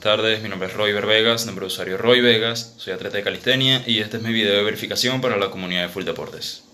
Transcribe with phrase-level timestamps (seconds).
[0.00, 3.22] Buenas tardes, mi nombre es Roy Vegas, nombre de usuario Roy Vegas, soy atleta de
[3.22, 6.69] calistenia y este es mi video de verificación para la comunidad de Full Deportes.